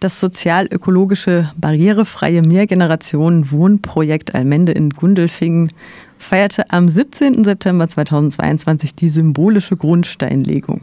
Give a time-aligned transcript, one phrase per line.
[0.00, 5.72] Das sozial-ökologische barrierefreie Mehrgenerationen-Wohnprojekt Almende in Gundelfingen
[6.18, 7.44] feierte am 17.
[7.44, 10.82] September 2022 die symbolische Grundsteinlegung.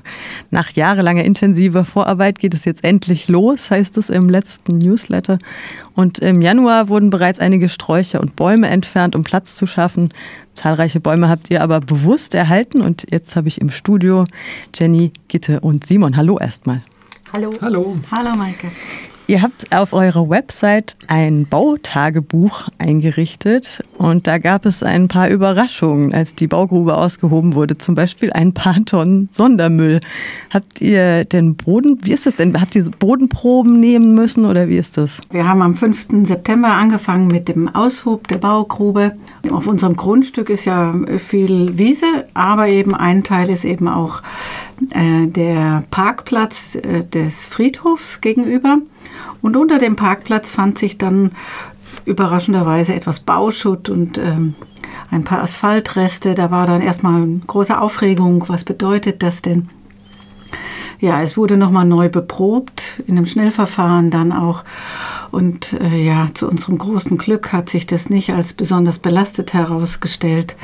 [0.50, 5.38] Nach jahrelanger intensiver Vorarbeit geht es jetzt endlich los, heißt es im letzten Newsletter.
[5.96, 10.10] Und im Januar wurden bereits einige Sträucher und Bäume entfernt, um Platz zu schaffen.
[10.54, 12.82] Zahlreiche Bäume habt ihr aber bewusst erhalten.
[12.82, 14.26] Und jetzt habe ich im Studio
[14.74, 16.18] Jenny, Gitte und Simon.
[16.18, 16.82] Hallo erstmal.
[17.34, 17.52] Hallo.
[17.62, 17.98] Hallo.
[18.12, 18.72] Hallo, Maike.
[19.26, 26.14] Ihr habt auf eurer Website ein Bautagebuch eingerichtet und da gab es ein paar Überraschungen,
[26.14, 27.78] als die Baugrube ausgehoben wurde.
[27.78, 30.02] Zum Beispiel ein paar Tonnen Sondermüll.
[30.50, 32.60] Habt ihr den Boden, wie ist das denn?
[32.60, 35.12] Habt ihr Bodenproben nehmen müssen oder wie ist das?
[35.32, 36.28] Wir haben am 5.
[36.28, 39.14] September angefangen mit dem Aushub der Baugrube.
[39.50, 44.22] Auf unserem Grundstück ist ja viel Wiese, aber eben ein Teil ist eben auch
[44.92, 48.80] äh, der Parkplatz äh, des Friedhofs gegenüber.
[49.42, 51.32] Und unter dem Parkplatz fand sich dann
[52.06, 54.56] überraschenderweise etwas Bauschutt und ähm,
[55.12, 56.36] ein paar Asphaltreste.
[56.36, 58.46] Da war dann erstmal große Aufregung.
[58.48, 59.70] Was bedeutet das denn?
[61.00, 64.64] Ja, es wurde nochmal neu beprobt, in einem Schnellverfahren dann auch.
[65.34, 70.56] Und äh, ja, zu unserem großen Glück hat sich das nicht als besonders belastet herausgestellt.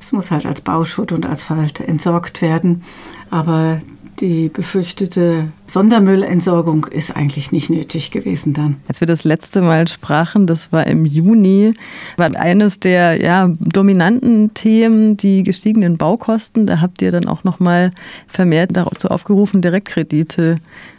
[0.00, 2.82] Es muss halt als Bauschutt und Asphalt entsorgt werden.
[3.28, 3.78] Aber
[4.20, 8.76] die befürchtete Sondermüllentsorgung ist eigentlich nicht nötig gewesen dann.
[8.88, 11.74] Als wir das letzte Mal sprachen, das war im Juni,
[12.16, 16.64] war eines der ja, dominanten Themen die gestiegenen Baukosten.
[16.64, 17.90] Da habt ihr dann auch noch mal
[18.26, 20.56] vermehrt dazu aufgerufen, Direktkredite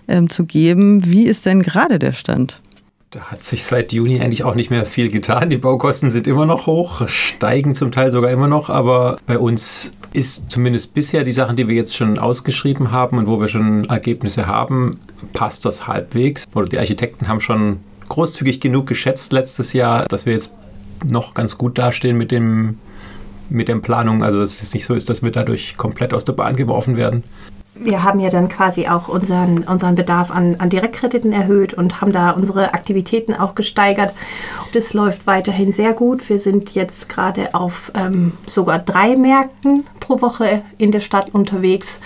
[0.08, 1.04] ähm, zu geben.
[1.06, 2.62] Wie ist denn gerade der Stand?
[3.12, 5.50] Da hat sich seit Juni eigentlich auch nicht mehr viel getan.
[5.50, 9.96] Die Baukosten sind immer noch hoch, steigen zum Teil sogar immer noch, aber bei uns
[10.12, 13.86] ist zumindest bisher die Sachen, die wir jetzt schon ausgeschrieben haben und wo wir schon
[13.86, 15.00] Ergebnisse haben,
[15.32, 16.46] passt das halbwegs.
[16.54, 20.54] Oder die Architekten haben schon großzügig genug geschätzt letztes Jahr, dass wir jetzt
[21.06, 22.78] noch ganz gut dastehen mit dem
[23.50, 26.34] mit der Planung, also dass es nicht so ist, dass wir dadurch komplett aus der
[26.34, 27.24] Bahn geworfen werden
[27.80, 32.12] wir haben ja dann quasi auch unseren, unseren Bedarf an, an Direktkrediten erhöht und haben
[32.12, 34.14] da unsere Aktivitäten auch gesteigert.
[34.74, 36.28] Das läuft weiterhin sehr gut.
[36.30, 42.00] Wir sind jetzt gerade auf ähm, sogar drei Märkten pro Woche in der Stadt unterwegs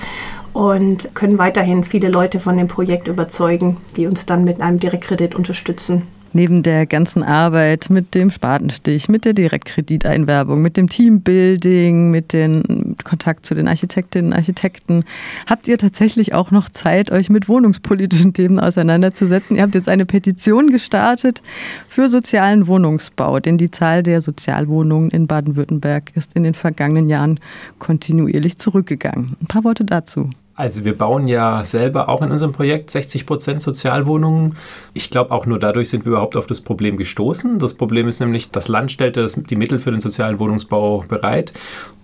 [0.53, 5.35] und können weiterhin viele Leute von dem Projekt überzeugen, die uns dann mit einem Direktkredit
[5.35, 12.33] unterstützen neben der ganzen Arbeit mit dem Spatenstich, mit der Direktkrediteinwerbung, mit dem Teambuilding, mit
[12.33, 15.03] dem Kontakt zu den Architektinnen und Architekten,
[15.47, 19.57] habt ihr tatsächlich auch noch Zeit, euch mit wohnungspolitischen Themen auseinanderzusetzen?
[19.57, 21.41] Ihr habt jetzt eine Petition gestartet
[21.87, 27.39] für sozialen Wohnungsbau, denn die Zahl der Sozialwohnungen in Baden-Württemberg ist in den vergangenen Jahren
[27.79, 29.35] kontinuierlich zurückgegangen.
[29.41, 30.29] Ein paar Worte dazu.
[30.61, 34.57] Also wir bauen ja selber auch in unserem Projekt 60 Prozent Sozialwohnungen.
[34.93, 37.57] Ich glaube, auch nur dadurch sind wir überhaupt auf das Problem gestoßen.
[37.57, 41.51] Das Problem ist nämlich, das Land stellte die Mittel für den sozialen Wohnungsbau bereit.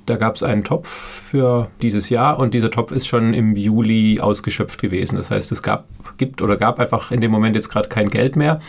[0.07, 4.19] Da gab es einen Topf für dieses Jahr und dieser Topf ist schon im Juli
[4.19, 5.18] ausgeschöpft gewesen.
[5.18, 5.85] Das heißt, es gab,
[6.18, 8.59] gibt oder gab einfach in dem Moment jetzt gerade kein Geld mehr.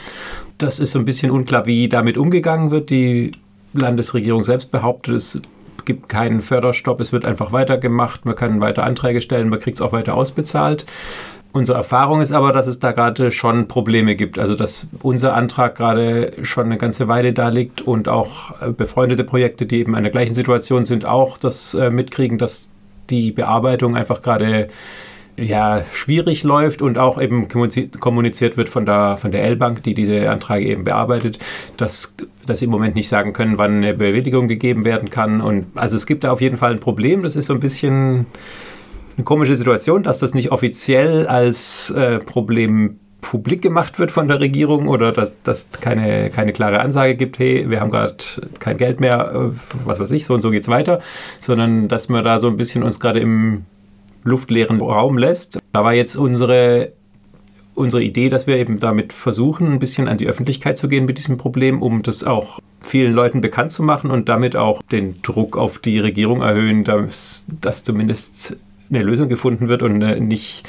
[0.59, 2.91] Das ist so ein bisschen unklar, wie damit umgegangen wird.
[2.91, 3.33] Die
[3.73, 5.41] Landesregierung selbst behauptet, es
[5.89, 9.83] gibt keinen Förderstopp, es wird einfach weitergemacht, man kann weiter Anträge stellen, man kriegt es
[9.83, 10.85] auch weiter ausbezahlt.
[11.51, 14.39] Unsere Erfahrung ist aber, dass es da gerade schon Probleme gibt.
[14.39, 19.25] Also, dass unser Antrag gerade schon eine ganze Weile da liegt und auch äh, befreundete
[19.25, 22.69] Projekte, die eben in der gleichen Situation sind, auch das äh, mitkriegen, dass
[23.09, 24.69] die Bearbeitung einfach gerade
[25.39, 30.31] ja, schwierig läuft und auch eben kommuniziert wird von der, von der L-Bank, die diese
[30.31, 31.39] Anträge eben bearbeitet,
[31.77, 32.17] dass,
[32.47, 35.41] dass sie im Moment nicht sagen können, wann eine Bewilligung gegeben werden kann.
[35.41, 37.23] Und also es gibt da auf jeden Fall ein Problem.
[37.23, 38.27] Das ist so ein bisschen
[39.17, 44.39] eine komische Situation, dass das nicht offiziell als äh, Problem publik gemacht wird von der
[44.41, 48.17] Regierung oder dass es keine, keine klare Ansage gibt, hey, wir haben gerade
[48.61, 51.01] kein Geld mehr, äh, was weiß ich, so und so geht es weiter,
[51.41, 53.65] sondern dass wir da so ein bisschen uns gerade im
[54.29, 55.59] luftleeren Raum lässt.
[55.73, 56.93] Da war jetzt unsere,
[57.75, 61.19] unsere Idee, dass wir eben damit versuchen, ein bisschen an die Öffentlichkeit zu gehen mit
[61.19, 65.57] diesem Problem, um das auch vielen Leuten bekannt zu machen und damit auch den Druck
[65.57, 68.57] auf die Regierung erhöhen, dass, dass zumindest
[68.91, 70.65] eine Lösung gefunden wird und äh, nicht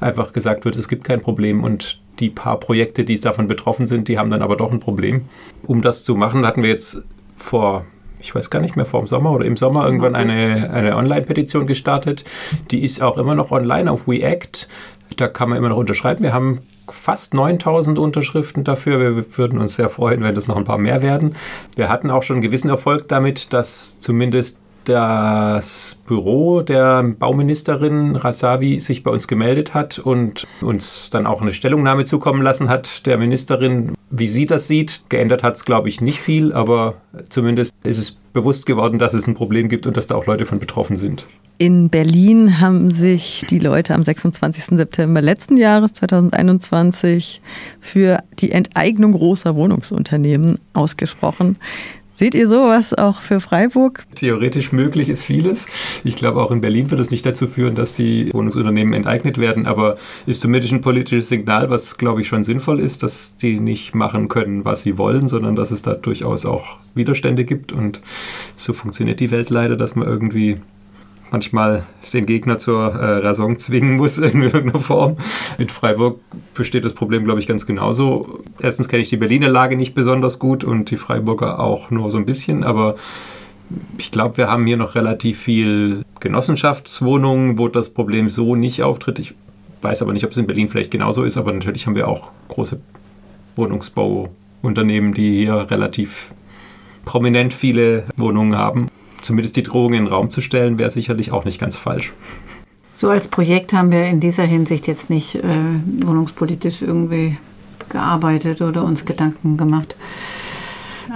[0.00, 4.08] einfach gesagt wird, es gibt kein Problem und die paar Projekte, die davon betroffen sind,
[4.08, 5.22] die haben dann aber doch ein Problem.
[5.62, 7.02] Um das zu machen, hatten wir jetzt
[7.36, 7.86] vor
[8.22, 11.66] ich weiß gar nicht mehr, vor dem Sommer oder im Sommer irgendwann eine, eine Online-Petition
[11.66, 12.24] gestartet.
[12.70, 14.68] Die ist auch immer noch online auf WeAct.
[15.16, 16.22] Da kann man immer noch unterschreiben.
[16.22, 18.98] Wir haben fast 9000 Unterschriften dafür.
[19.00, 21.36] Wir würden uns sehr freuen, wenn das noch ein paar mehr werden.
[21.76, 28.80] Wir hatten auch schon einen gewissen Erfolg damit, dass zumindest das Büro der Bauministerin Rasavi
[28.80, 33.18] sich bei uns gemeldet hat und uns dann auch eine Stellungnahme zukommen lassen hat der
[33.18, 35.04] Ministerin, wie sie das sieht.
[35.08, 36.94] Geändert hat es, glaube ich, nicht viel, aber
[37.28, 40.46] zumindest ist es bewusst geworden, dass es ein Problem gibt und dass da auch Leute
[40.46, 41.26] von betroffen sind.
[41.58, 44.76] In Berlin haben sich die Leute am 26.
[44.76, 47.40] September letzten Jahres 2021
[47.78, 51.56] für die Enteignung großer Wohnungsunternehmen ausgesprochen.
[52.14, 54.04] Seht ihr sowas auch für Freiburg?
[54.14, 55.66] Theoretisch möglich ist vieles.
[56.04, 59.66] Ich glaube, auch in Berlin wird es nicht dazu führen, dass die Wohnungsunternehmen enteignet werden,
[59.66, 63.94] aber ist zumindest ein politisches Signal, was, glaube ich, schon sinnvoll ist, dass die nicht
[63.94, 67.72] machen können, was sie wollen, sondern dass es da durchaus auch Widerstände gibt.
[67.72, 68.02] Und
[68.56, 70.58] so funktioniert die Welt leider, dass man irgendwie
[71.32, 75.16] manchmal den Gegner zur äh, Raison zwingen muss in irgendeiner Form.
[75.58, 76.20] Mit Freiburg
[76.54, 78.40] besteht das Problem, glaube ich, ganz genauso.
[78.60, 82.18] Erstens kenne ich die Berliner Lage nicht besonders gut und die Freiburger auch nur so
[82.18, 82.96] ein bisschen, aber
[83.96, 89.18] ich glaube, wir haben hier noch relativ viel Genossenschaftswohnungen, wo das Problem so nicht auftritt.
[89.18, 89.34] Ich
[89.80, 92.28] weiß aber nicht, ob es in Berlin vielleicht genauso ist, aber natürlich haben wir auch
[92.48, 92.78] große
[93.56, 96.32] Wohnungsbauunternehmen, die hier relativ
[97.04, 98.88] prominent viele Wohnungen haben
[99.22, 102.12] zumindest die Drohung in den Raum zu stellen, wäre sicherlich auch nicht ganz falsch.
[102.94, 105.42] So als Projekt haben wir in dieser Hinsicht jetzt nicht äh,
[106.04, 107.36] wohnungspolitisch irgendwie
[107.88, 109.96] gearbeitet oder uns Gedanken gemacht.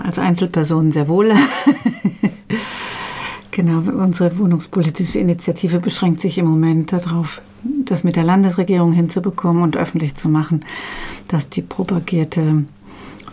[0.03, 1.33] Als Einzelpersonen sehr wohl.
[3.51, 9.77] genau, unsere wohnungspolitische Initiative beschränkt sich im Moment darauf, das mit der Landesregierung hinzubekommen und
[9.77, 10.65] öffentlich zu machen,
[11.29, 12.65] dass die propagierte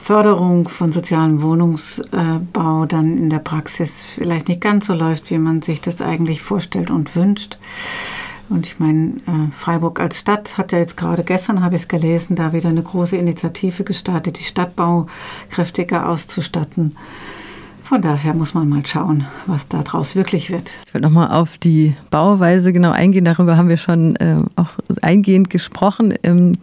[0.04, 5.62] Förderung von sozialem Wohnungsbau dann in der Praxis vielleicht nicht ganz so läuft, wie man
[5.62, 7.58] sich das eigentlich vorstellt und wünscht.
[8.50, 11.88] Und ich meine, äh, Freiburg als Stadt hat ja jetzt gerade gestern, habe ich es
[11.88, 15.08] gelesen, da wieder eine große Initiative gestartet, die Stadtbau
[15.50, 16.98] kräftiger auszustatten.
[17.84, 20.72] Von daher muss man mal schauen, was daraus wirklich wird.
[20.86, 23.24] Ich will nochmal auf die Bauweise genau eingehen.
[23.24, 24.72] Darüber haben wir schon äh, auch
[25.02, 26.14] eingehend gesprochen.
[26.24, 26.58] Ähm,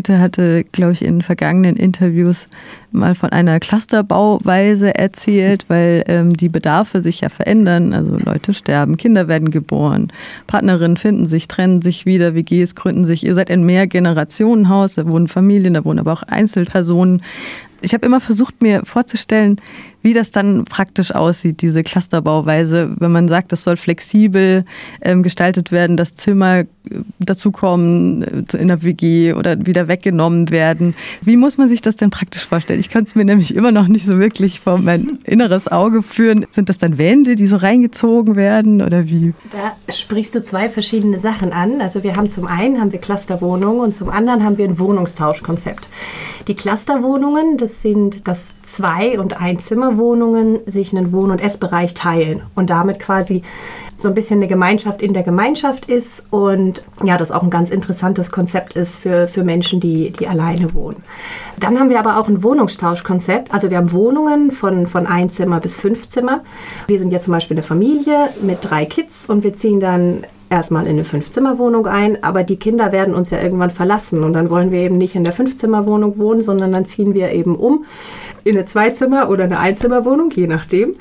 [0.00, 2.48] Gitte hatte, glaube ich, in vergangenen Interviews
[2.90, 7.92] mal von einer Clusterbauweise erzählt, weil ähm, die Bedarfe sich ja verändern.
[7.92, 10.10] Also Leute sterben, Kinder werden geboren,
[10.46, 13.26] Partnerinnen finden sich, trennen sich wieder, WGs gründen sich.
[13.26, 17.20] Ihr seid ein Mehrgenerationenhaus, da wohnen Familien, da wohnen aber auch Einzelpersonen.
[17.82, 19.60] Ich habe immer versucht, mir vorzustellen,
[20.02, 24.64] wie das dann praktisch aussieht, diese Clusterbauweise, wenn man sagt, das soll flexibel
[25.02, 26.66] ähm, gestaltet werden, dass Zimmer äh,
[27.18, 30.94] dazukommen äh, in der WG oder wieder weggenommen werden.
[31.20, 32.80] Wie muss man sich das denn praktisch vorstellen?
[32.80, 36.46] Ich kann es mir nämlich immer noch nicht so wirklich vor mein inneres Auge führen.
[36.52, 39.34] Sind das dann Wände, die so reingezogen werden oder wie?
[39.50, 41.80] Da sprichst du zwei verschiedene Sachen an.
[41.80, 45.88] Also wir haben zum einen haben wir Clusterwohnungen und zum anderen haben wir ein Wohnungstauschkonzept.
[46.48, 49.40] Die Clusterwohnungen, das sind das Zwei- und
[49.90, 53.42] Einzimmerwohnungen, sich einen Wohn- und Essbereich teilen und damit quasi
[53.96, 57.70] so ein bisschen eine Gemeinschaft in der Gemeinschaft ist und ja, das auch ein ganz
[57.70, 61.02] interessantes Konzept ist für, für Menschen, die, die alleine wohnen.
[61.58, 63.52] Dann haben wir aber auch ein Wohnungstauschkonzept.
[63.52, 66.42] Also wir haben Wohnungen von, von ein Zimmer bis fünf Zimmer.
[66.86, 70.84] Wir sind jetzt zum Beispiel eine Familie mit drei Kids und wir ziehen dann erstmal
[70.86, 74.72] in eine Fünfzimmerwohnung ein, aber die Kinder werden uns ja irgendwann verlassen und dann wollen
[74.72, 77.84] wir eben nicht in der Fünfzimmerwohnung wohnen, sondern dann ziehen wir eben um
[78.44, 80.94] in eine Zweizimmer- oder eine Einzimmerwohnung, je nachdem.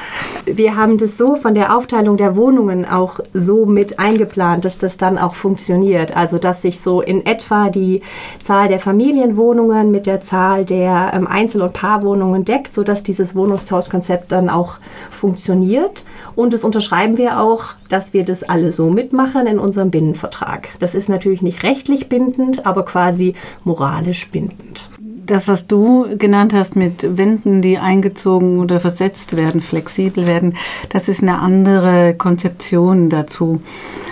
[0.46, 4.98] Wir haben das so von der Aufteilung der Wohnungen auch so mit eingeplant, dass das
[4.98, 6.16] dann auch funktioniert.
[6.16, 8.02] Also dass sich so in etwa die
[8.42, 14.32] Zahl der Familienwohnungen mit der Zahl der ähm, Einzel- und Paarwohnungen deckt, sodass dieses Wohnungstauschkonzept
[14.32, 14.78] dann auch
[15.10, 16.04] funktioniert.
[16.36, 20.70] Und das unterschreiben wir auch, dass wir das alle so mitmachen in unserem Binnenvertrag.
[20.80, 24.90] Das ist natürlich nicht rechtlich bindend, aber quasi moralisch bindend
[25.30, 30.56] das, was du genannt hast mit Wänden, die eingezogen oder versetzt werden, flexibel werden,
[30.90, 33.62] das ist eine andere Konzeption dazu,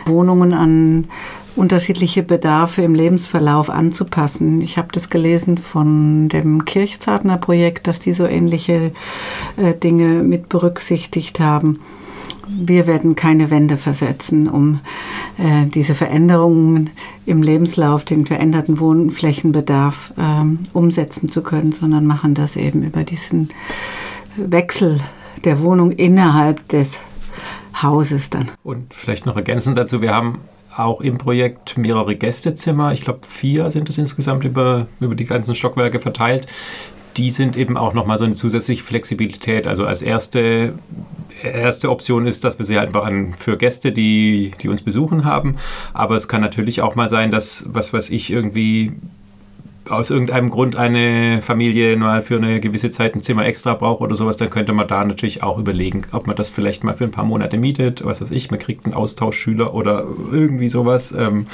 [0.06, 1.08] Wohnungen an
[1.56, 4.62] unterschiedliche Bedarfe im Lebensverlauf anzupassen.
[4.62, 8.92] Ich habe das gelesen von dem Kirchzartner Projekt, dass die so ähnliche
[9.58, 11.80] äh, Dinge mit berücksichtigt haben
[12.48, 14.80] wir werden keine Wände versetzen, um
[15.38, 16.90] äh, diese Veränderungen
[17.26, 23.50] im Lebenslauf, den veränderten Wohnflächenbedarf ähm, umsetzen zu können, sondern machen das eben über diesen
[24.38, 25.00] Wechsel
[25.44, 27.00] der Wohnung innerhalb des
[27.82, 28.50] Hauses dann.
[28.64, 30.40] Und vielleicht noch ergänzend dazu, wir haben
[30.76, 35.56] auch im Projekt mehrere Gästezimmer, ich glaube vier sind es insgesamt über, über die ganzen
[35.56, 36.48] Stockwerke verteilt,
[37.18, 39.68] die sind eben auch nochmal so eine zusätzliche Flexibilität.
[39.68, 40.78] Also als erste,
[41.44, 45.26] erste Option ist, dass wir sie halt einfach an, für Gäste, die, die uns besuchen
[45.26, 45.56] haben.
[45.94, 48.94] Aber es kann natürlich auch mal sein, dass, was weiß ich, irgendwie
[49.90, 54.16] aus irgendeinem Grund eine Familie mal für eine gewisse Zeit ein Zimmer extra braucht oder
[54.16, 57.12] sowas, dann könnte man da natürlich auch überlegen, ob man das vielleicht mal für ein
[57.12, 61.48] paar Monate mietet, was weiß ich, man kriegt einen Austauschschüler oder irgendwie sowas, ähm,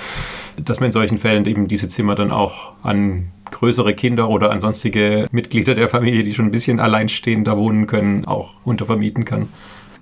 [0.58, 4.60] dass man in solchen Fällen eben diese Zimmer dann auch an größere Kinder oder an
[4.60, 9.48] sonstige Mitglieder der Familie, die schon ein bisschen alleinstehender wohnen können, auch untervermieten kann.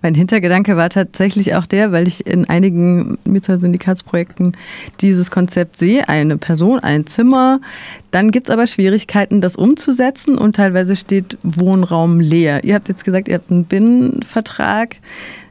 [0.02, 4.58] Mein Hintergedanke war tatsächlich auch der, weil ich in einigen Mietshäuser-Syndikatsprojekten
[5.00, 7.62] dieses Konzept sehe, eine Person, ein Zimmer.
[8.10, 12.64] Dann gibt es aber Schwierigkeiten, das umzusetzen und teilweise steht Wohnraum leer.
[12.64, 14.96] Ihr habt jetzt gesagt, ihr habt einen Binnenvertrag.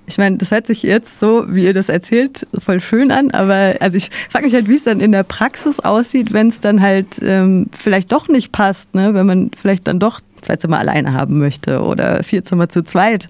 [0.07, 3.77] Ich meine, das hört sich jetzt so, wie ihr das erzählt, voll schön an, aber
[3.79, 6.81] also ich frage mich halt, wie es dann in der Praxis aussieht, wenn es dann
[6.81, 9.15] halt ähm, vielleicht doch nicht passt, ne?
[9.15, 13.27] wenn man vielleicht dann doch zwei Zimmer alleine haben möchte oder vier Zimmer zu zweit.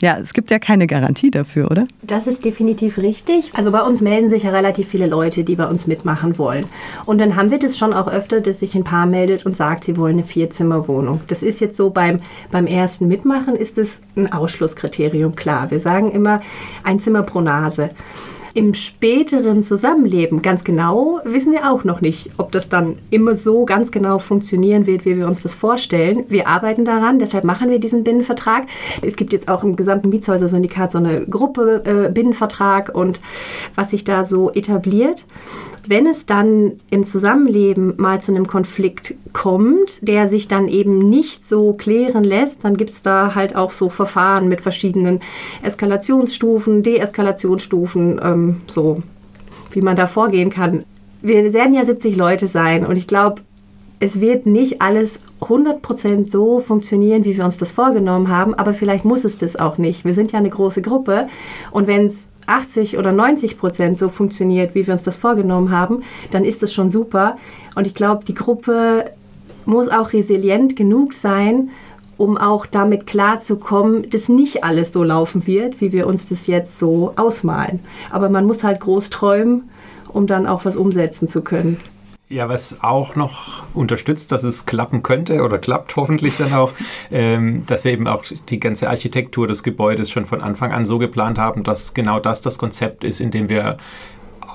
[0.00, 1.86] Ja, es gibt ja keine Garantie dafür, oder?
[2.02, 3.52] Das ist definitiv richtig.
[3.54, 6.66] Also bei uns melden sich ja relativ viele Leute, die bei uns mitmachen wollen.
[7.06, 9.84] Und dann haben wir das schon auch öfter, dass sich ein Paar meldet und sagt,
[9.84, 11.20] sie wollen eine Vierzimmerwohnung.
[11.28, 15.70] Das ist jetzt so beim, beim ersten Mitmachen ist es ein Ausschlusskriterium, klar.
[15.70, 16.40] Wir sagen immer
[16.84, 17.90] ein Zimmer pro Nase.
[18.54, 23.64] Im späteren Zusammenleben, ganz genau, wissen wir auch noch nicht, ob das dann immer so
[23.64, 26.24] ganz genau funktionieren wird, wie wir uns das vorstellen.
[26.28, 28.66] Wir arbeiten daran, deshalb machen wir diesen Binnenvertrag.
[29.00, 33.22] Es gibt jetzt auch im gesamten Mietshäuser-Syndikat so eine Gruppe äh, Binnenvertrag und
[33.74, 35.24] was sich da so etabliert.
[35.86, 41.44] Wenn es dann im Zusammenleben mal zu einem Konflikt kommt, der sich dann eben nicht
[41.46, 45.20] so klären lässt, dann gibt es da halt auch so Verfahren mit verschiedenen
[45.62, 49.02] Eskalationsstufen, Deeskalationsstufen, ähm, so
[49.70, 50.84] wie man da vorgehen kann.
[51.22, 53.42] Wir werden ja 70 Leute sein und ich glaube,
[54.00, 59.04] es wird nicht alles 100% so funktionieren, wie wir uns das vorgenommen haben, aber vielleicht
[59.04, 60.04] muss es das auch nicht.
[60.04, 61.28] Wir sind ja eine große Gruppe
[61.70, 66.02] und wenn es 80 oder 90 Prozent so funktioniert, wie wir uns das vorgenommen haben,
[66.32, 67.36] dann ist das schon super.
[67.76, 69.04] Und ich glaube, die Gruppe
[69.64, 71.70] muss auch resilient genug sein,
[72.18, 76.78] um auch damit klarzukommen, dass nicht alles so laufen wird, wie wir uns das jetzt
[76.78, 77.80] so ausmalen.
[78.10, 79.70] Aber man muss halt groß träumen,
[80.08, 81.78] um dann auch was umsetzen zu können.
[82.28, 86.72] Ja, was auch noch unterstützt, dass es klappen könnte oder klappt hoffentlich dann auch,
[87.10, 90.98] ähm, dass wir eben auch die ganze Architektur des Gebäudes schon von Anfang an so
[90.98, 93.76] geplant haben, dass genau das das Konzept ist, in dem wir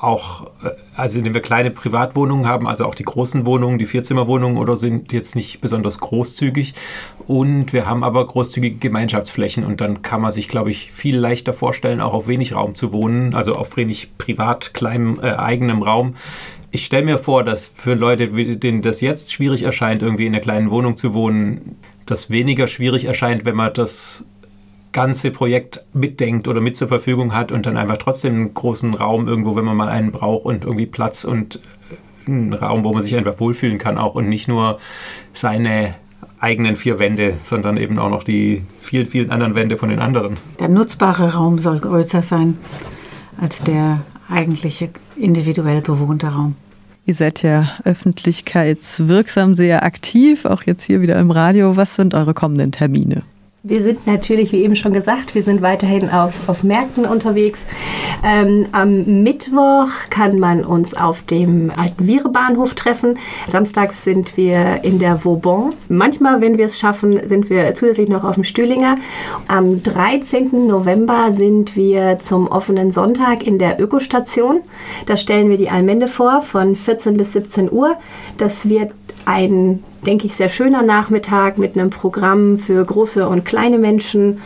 [0.01, 4.57] auch, äh, also indem wir kleine Privatwohnungen haben, also auch die großen Wohnungen, die Vierzimmerwohnungen
[4.57, 6.73] oder sind jetzt nicht besonders großzügig.
[7.25, 11.53] Und wir haben aber großzügige Gemeinschaftsflächen und dann kann man sich, glaube ich, viel leichter
[11.53, 16.15] vorstellen, auch auf wenig Raum zu wohnen, also auf wenig privat kleinem äh, eigenem Raum,
[16.71, 18.27] ich stelle mir vor, dass für Leute,
[18.57, 23.05] denen das jetzt schwierig erscheint, irgendwie in einer kleinen Wohnung zu wohnen, das weniger schwierig
[23.05, 24.23] erscheint, wenn man das
[24.91, 29.27] ganze Projekt mitdenkt oder mit zur Verfügung hat und dann einfach trotzdem einen großen Raum
[29.27, 31.59] irgendwo, wenn man mal einen braucht und irgendwie Platz und
[32.25, 34.79] äh, einen Raum, wo man sich einfach wohlfühlen kann auch und nicht nur
[35.33, 35.95] seine
[36.39, 40.37] eigenen vier Wände, sondern eben auch noch die vielen, vielen anderen Wände von den anderen.
[40.59, 42.57] Der nutzbare Raum soll größer sein
[43.39, 46.55] als der eigentliche individuell bewohnte Raum.
[47.05, 51.77] Ihr seid ja öffentlichkeitswirksam sehr aktiv, auch jetzt hier wieder im Radio.
[51.77, 53.23] Was sind eure kommenden Termine?
[53.63, 57.65] Wir sind natürlich, wie eben schon gesagt, wir sind weiterhin auf, auf Märkten unterwegs.
[58.23, 63.17] Ähm, am Mittwoch kann man uns auf dem alten Viere-Bahnhof treffen.
[63.47, 65.73] Samstags sind wir in der Vauban.
[65.89, 68.99] Manchmal, wenn wir es schaffen, sind wir zusätzlich noch auf dem Stühlinger.
[69.47, 70.67] Am 13.
[70.67, 74.61] November sind wir zum offenen Sonntag in der Ökostation.
[75.07, 77.95] Da stellen wir die Allmende vor von 14 bis 17 Uhr.
[78.37, 78.91] Das wird
[79.27, 84.41] ein, denke ich, sehr schöner Nachmittag mit einem Programm für große und kleine Menschen.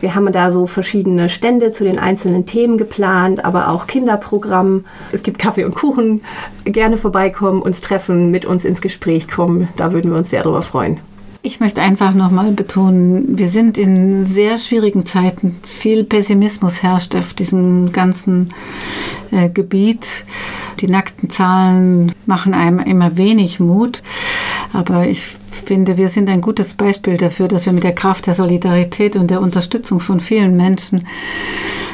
[0.00, 4.84] Wir haben da so verschiedene Stände zu den einzelnen Themen geplant, aber auch Kinderprogramm.
[5.12, 6.20] Es gibt Kaffee und Kuchen.
[6.64, 9.68] Gerne vorbeikommen, uns treffen, mit uns ins Gespräch kommen.
[9.76, 11.00] Da würden wir uns sehr darüber freuen.
[11.46, 15.56] Ich möchte einfach nochmal betonen, wir sind in sehr schwierigen Zeiten.
[15.66, 18.48] Viel Pessimismus herrscht auf diesem ganzen
[19.30, 20.24] äh, Gebiet.
[20.80, 24.02] Die nackten Zahlen machen einem immer wenig Mut.
[24.72, 28.34] Aber ich finde, wir sind ein gutes Beispiel dafür, dass wir mit der Kraft der
[28.34, 31.06] Solidarität und der Unterstützung von vielen Menschen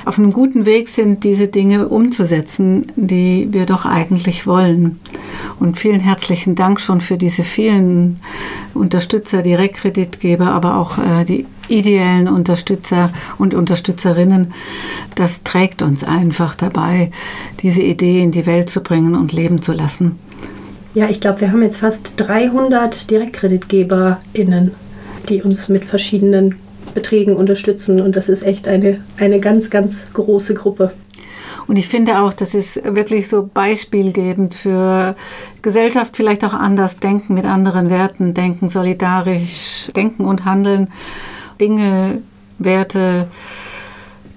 [0.05, 4.99] auf einem guten Weg sind, diese Dinge umzusetzen, die wir doch eigentlich wollen.
[5.59, 8.21] Und vielen herzlichen Dank schon für diese vielen
[8.73, 14.53] Unterstützer, Direktkreditgeber, aber auch äh, die ideellen Unterstützer und Unterstützerinnen.
[15.15, 17.11] Das trägt uns einfach dabei,
[17.63, 20.19] diese Idee in die Welt zu bringen und leben zu lassen.
[20.93, 24.73] Ja, ich glaube, wir haben jetzt fast 300 DirektkreditgeberInnen,
[25.29, 26.57] die uns mit verschiedenen
[26.95, 28.01] Beträgen unterstützen.
[28.01, 30.93] Und das ist echt eine, eine ganz, ganz große Gruppe.
[31.69, 35.15] Und ich finde auch, das ist wirklich so beispielgebend für
[35.63, 40.89] Gesellschaft, vielleicht auch anders denken, mit anderen Werten denken, solidarisch denken und handeln,
[41.61, 42.23] Dinge,
[42.59, 43.29] Werte,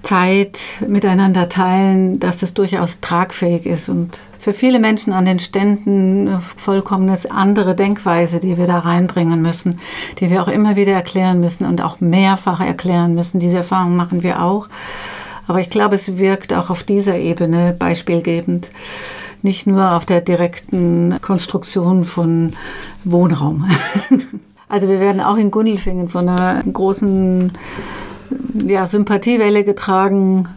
[0.04, 6.28] Zeit miteinander teilen, dass das durchaus tragfähig ist und für viele Menschen an den Ständen
[6.28, 9.80] eine vollkommenes andere Denkweise, die wir da reinbringen müssen,
[10.20, 13.40] die wir auch immer wieder erklären müssen und auch mehrfach erklären müssen.
[13.40, 14.68] Diese Erfahrung machen wir auch.
[15.46, 18.68] Aber ich glaube, es wirkt auch auf dieser Ebene beispielgebend.
[19.40, 22.52] Nicht nur auf der direkten Konstruktion von
[23.04, 23.70] Wohnraum.
[24.66, 27.52] Also wir werden auch in Gundelfingen von einer großen
[28.66, 30.48] ja, Sympathiewelle getragen,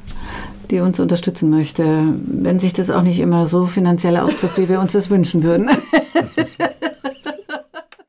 [0.71, 4.79] die uns unterstützen möchte, wenn sich das auch nicht immer so finanziell ausdrückt, wie wir
[4.79, 5.69] uns das wünschen würden.